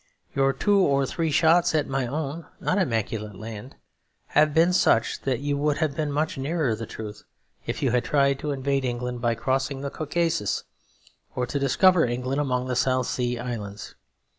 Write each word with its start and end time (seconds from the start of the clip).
Your 0.33 0.51
two 0.51 0.79
or 0.79 1.05
three 1.05 1.29
shots 1.29 1.75
at 1.75 1.85
my 1.87 2.07
own 2.07 2.47
not 2.59 2.79
immaculate 2.79 3.35
land 3.35 3.75
have 4.29 4.51
been 4.51 4.73
such 4.73 5.21
that 5.21 5.41
you 5.41 5.55
would 5.57 5.77
have 5.77 5.95
been 5.95 6.11
much 6.11 6.39
nearer 6.39 6.73
the 6.75 6.87
truth 6.87 7.21
if 7.67 7.83
you 7.83 7.91
had 7.91 8.03
tried 8.03 8.39
to 8.39 8.49
invade 8.49 8.83
England 8.83 9.21
by 9.21 9.35
crossing 9.35 9.81
the 9.81 9.91
Caucasus, 9.91 10.63
or 11.35 11.45
to 11.45 11.59
discover 11.59 12.03
England 12.03 12.41
among 12.41 12.65
the 12.65 12.75
South 12.75 13.05
Sea 13.05 13.37
Islands. 13.37 13.93